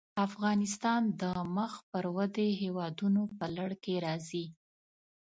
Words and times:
افغانستان 0.27 1.01
د 1.21 1.23
مخ 1.55 1.73
پر 1.91 2.05
ودې 2.15 2.49
هېوادونو 2.61 3.21
په 3.37 3.45
لړ 3.57 3.69
کې 3.83 3.95
راځي. 4.05 4.45